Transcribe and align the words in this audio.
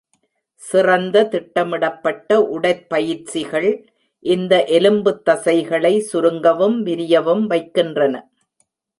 சிறந்த, 0.61 1.17
திட்டமிடப்பட்ட 1.25 2.29
உடற்பயிற்சிகள், 2.55 3.67
இந்த 4.25 4.63
எலும்புத்தசைகளை 4.69 5.93
சுருங்கவும் 5.99 6.85
விரியவும் 6.85 7.45
வைக்கின்றன. 7.45 8.15